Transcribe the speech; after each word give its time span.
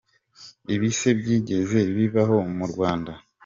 Ibi 0.73 0.89
se 0.99 1.09
byigeze 1.19 1.79
bibaho 1.95 2.37
mu 2.57 2.65
Rwanda? 2.71 3.11